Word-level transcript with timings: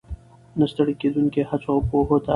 ،نه 0.59 0.65
ستړې 0.71 0.93
کېدونکو 1.01 1.41
هڅو، 1.49 1.69
او 1.73 1.79
پوهې 1.89 2.17
ته 2.25 2.29